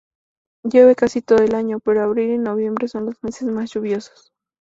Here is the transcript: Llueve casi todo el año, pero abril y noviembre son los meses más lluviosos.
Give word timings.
Llueve 0.63 0.95
casi 0.95 1.21
todo 1.21 1.43
el 1.43 1.53
año, 1.53 1.79
pero 1.79 2.01
abril 2.01 2.31
y 2.31 2.37
noviembre 2.39 2.87
son 2.87 3.05
los 3.05 3.21
meses 3.21 3.47
más 3.49 3.71
lluviosos. 3.71 4.31